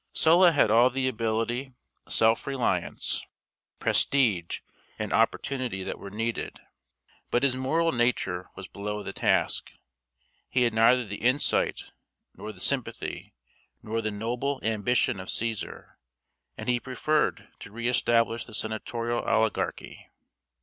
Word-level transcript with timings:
Sulla 0.13 0.51
had 0.51 0.71
all 0.71 0.89
the 0.89 1.07
ability, 1.07 1.73
self 2.09 2.47
reliance, 2.47 3.21
prestige, 3.77 4.61
and 4.97 5.13
opportunity 5.13 5.83
that 5.83 5.99
were 5.99 6.09
needed. 6.09 6.59
But 7.29 7.43
his 7.43 7.53
moral 7.55 7.91
nature 7.91 8.49
was 8.55 8.67
below 8.67 9.03
the 9.03 9.13
task. 9.13 9.73
He 10.49 10.63
had 10.63 10.73
neither 10.73 11.05
the 11.05 11.17
insight, 11.21 11.91
nor 12.33 12.51
the 12.51 12.59
sympathy, 12.59 13.35
nor 13.83 14.01
the 14.01 14.09
noble 14.09 14.59
ambition 14.63 15.19
of 15.19 15.27
Cæsar, 15.27 15.91
and 16.57 16.67
he 16.67 16.79
preferred 16.79 17.49
to 17.59 17.71
re 17.71 17.87
establish 17.87 18.45
the 18.45 18.55
senatorial 18.55 19.19
oligarchy. 19.21 20.09